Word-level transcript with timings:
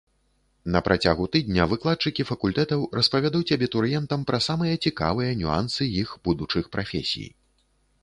На 0.75 0.79
працягу 0.87 1.27
тыдня 1.35 1.67
выкладчыкі 1.73 2.25
факультэтаў 2.31 2.87
распавядуць 3.01 3.53
абітурыентам 3.59 4.27
пра 4.33 4.43
самыя 4.49 4.83
цікавыя 4.87 5.39
нюансы 5.45 5.81
іх 6.03 6.09
будучых 6.29 6.65
прафесій. 6.79 7.29